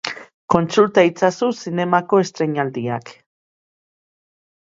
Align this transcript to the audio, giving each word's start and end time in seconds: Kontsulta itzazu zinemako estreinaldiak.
Kontsulta 0.53 1.03
itzazu 1.09 1.49
zinemako 1.59 2.21
estreinaldiak. 2.23 3.13